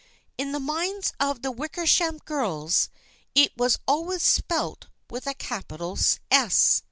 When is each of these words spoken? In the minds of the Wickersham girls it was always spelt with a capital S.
In 0.35 0.51
the 0.51 0.59
minds 0.59 1.13
of 1.19 1.43
the 1.43 1.51
Wickersham 1.51 2.17
girls 2.25 2.89
it 3.35 3.55
was 3.55 3.77
always 3.87 4.23
spelt 4.23 4.87
with 5.11 5.27
a 5.27 5.35
capital 5.35 5.95
S. 6.31 6.79